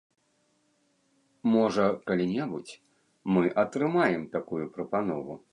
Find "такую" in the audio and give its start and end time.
4.37-4.65